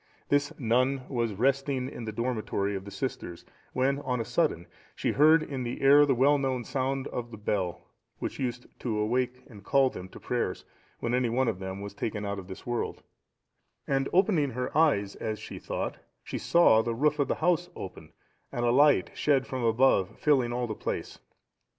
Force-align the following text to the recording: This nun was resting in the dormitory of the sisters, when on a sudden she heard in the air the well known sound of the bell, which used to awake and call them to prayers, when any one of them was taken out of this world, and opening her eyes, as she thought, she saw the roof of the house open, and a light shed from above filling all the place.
This 0.29 0.51
nun 0.59 1.03
was 1.09 1.33
resting 1.35 1.87
in 1.87 2.05
the 2.05 2.11
dormitory 2.11 2.75
of 2.75 2.85
the 2.85 2.89
sisters, 2.89 3.45
when 3.71 3.99
on 3.99 4.19
a 4.19 4.25
sudden 4.25 4.65
she 4.95 5.11
heard 5.11 5.43
in 5.43 5.61
the 5.61 5.79
air 5.83 6.07
the 6.07 6.15
well 6.15 6.39
known 6.39 6.63
sound 6.63 7.05
of 7.09 7.29
the 7.29 7.37
bell, 7.37 7.83
which 8.17 8.39
used 8.39 8.65
to 8.79 8.97
awake 8.97 9.43
and 9.45 9.63
call 9.63 9.91
them 9.91 10.09
to 10.09 10.19
prayers, 10.19 10.65
when 11.01 11.13
any 11.13 11.29
one 11.29 11.47
of 11.47 11.59
them 11.59 11.81
was 11.81 11.93
taken 11.93 12.25
out 12.25 12.39
of 12.39 12.47
this 12.47 12.65
world, 12.65 13.03
and 13.85 14.09
opening 14.11 14.49
her 14.49 14.75
eyes, 14.75 15.13
as 15.17 15.37
she 15.37 15.59
thought, 15.59 15.97
she 16.23 16.39
saw 16.39 16.81
the 16.81 16.95
roof 16.95 17.19
of 17.19 17.27
the 17.27 17.35
house 17.35 17.69
open, 17.75 18.11
and 18.51 18.65
a 18.65 18.71
light 18.71 19.11
shed 19.13 19.45
from 19.45 19.63
above 19.63 20.17
filling 20.17 20.51
all 20.51 20.65
the 20.65 20.73
place. 20.73 21.19